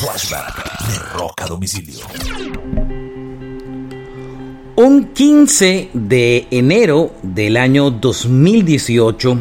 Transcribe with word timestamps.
Flashback 0.00 0.54
de 0.86 1.18
Rock 1.18 1.42
a 1.42 1.46
Domicilio. 1.46 2.06
Un 4.76 5.06
15 5.12 5.90
de 5.92 6.46
enero 6.52 7.14
del 7.24 7.56
año 7.56 7.90
2018 7.90 9.38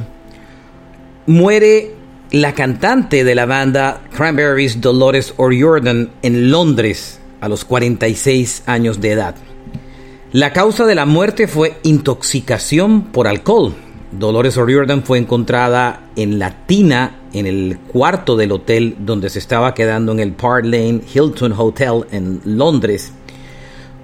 muere 1.28 1.94
la 2.32 2.56
cantante 2.56 3.24
de 3.24 3.36
la 3.36 3.46
banda 3.46 4.02
Cranberries 4.12 4.82
Dolores 4.82 5.36
O'Riordan 5.38 6.10
en 6.24 6.50
Londres 6.50 7.20
a 7.40 7.50
los 7.50 7.64
46 7.64 8.64
años 8.66 9.00
de 9.00 9.12
edad. 9.12 9.36
La 10.32 10.54
causa 10.54 10.88
de 10.88 10.96
la 10.96 11.06
muerte 11.06 11.48
fue 11.48 11.78
intoxicación 11.84 13.12
por 13.12 13.28
alcohol. 13.28 13.76
Dolores 14.12 14.58
O'Riordan 14.58 15.04
fue 15.04 15.20
encontrada 15.20 16.10
en 16.16 16.40
la 16.40 16.66
tina 16.66 17.17
en 17.34 17.46
el 17.46 17.78
cuarto 17.88 18.36
del 18.36 18.52
hotel 18.52 18.96
donde 19.00 19.30
se 19.30 19.40
estaba 19.40 19.74
quedando 19.74 20.12
en 20.12 20.20
el 20.20 20.34
Park 20.34 20.66
Lane 20.66 21.02
Hilton 21.14 21.54
Hotel 21.54 22.06
en 22.12 22.42
Londres, 22.46 23.12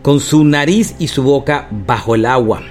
con 0.02 0.20
su 0.20 0.44
nariz 0.44 0.96
y 1.00 1.08
su 1.08 1.24
boca 1.24 1.68
bajo 1.72 2.16
el 2.16 2.26
agua. 2.26 2.62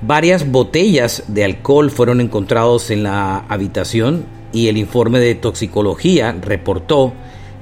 Varias 0.00 0.50
botellas 0.50 1.24
de 1.28 1.44
alcohol 1.44 1.90
fueron 1.90 2.20
encontrados 2.20 2.90
en 2.90 3.02
la 3.02 3.38
habitación 3.48 4.26
y 4.52 4.68
el 4.68 4.76
informe 4.76 5.18
de 5.18 5.34
toxicología 5.34 6.32
reportó 6.40 7.12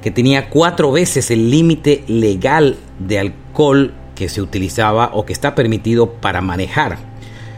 que 0.03 0.11
tenía 0.11 0.51
cuatro 0.51 0.93
veces 0.93 1.31
el 1.31 1.51
límite 1.51 2.05
legal 2.07 2.77
de 2.99 3.19
alcohol 3.19 3.95
que 4.15 4.29
se 4.29 4.43
utilizaba 4.43 5.11
o 5.15 5.25
que 5.25 5.33
está 5.33 5.55
permitido 5.55 6.13
para 6.13 6.41
manejar. 6.41 6.99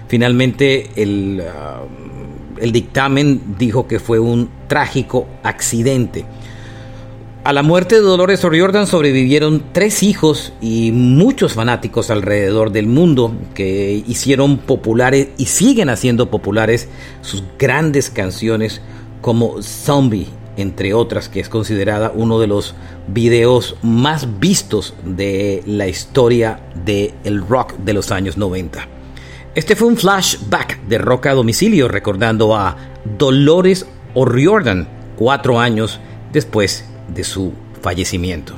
Finalmente 0.09 0.91
el, 0.97 1.43
uh, 1.43 2.08
el 2.61 2.73
dictamen 2.73 3.57
dijo 3.59 3.87
que 3.87 4.01
fue 4.01 4.19
un 4.19 4.51
trágico 4.69 5.27
accidente. 5.43 6.25
A 7.49 7.53
la 7.55 7.63
muerte 7.63 7.95
de 7.95 8.03
Dolores 8.03 8.45
O'Riordan 8.45 8.87
sobrevivieron 8.87 9.63
tres 9.73 10.03
hijos 10.03 10.53
y 10.61 10.93
muchos 10.93 11.55
fanáticos 11.55 12.11
alrededor 12.11 12.73
del 12.73 12.89
mundo 12.89 13.35
que 13.55 14.05
hicieron 14.07 14.59
populares 14.59 15.29
y 15.39 15.47
siguen 15.47 15.89
haciendo 15.89 16.31
populares 16.31 16.89
sus 17.23 17.43
grandes 17.59 18.11
canciones 18.11 18.83
como 19.23 19.63
Zombie, 19.63 20.27
entre 20.59 20.93
otras, 20.93 21.31
que 21.31 21.41
es 21.41 21.49
considerada 21.49 22.13
uno 22.15 22.39
de 22.39 22.49
los 22.49 22.75
videos 23.07 23.77
más 23.83 24.39
vistos 24.39 24.93
de 25.05 25.63
la 25.65 25.89
historia 25.89 26.61
del 26.85 27.47
rock 27.49 27.77
de 27.79 27.95
los 27.95 28.11
años 28.11 28.37
90. 28.37 28.98
Este 29.59 29.75
fue 29.75 29.89
un 29.89 29.97
flashback 29.97 30.83
de 30.83 30.99
rock 30.99 31.27
a 31.27 31.33
domicilio 31.33 31.89
recordando 31.89 32.55
a 32.55 32.77
Dolores 33.19 33.87
O'Riordan 34.15 34.87
cuatro 35.17 35.59
años 35.59 35.99
después 36.33 36.85
de 37.13 37.25
su 37.25 37.53
fallecimiento. 37.83 38.55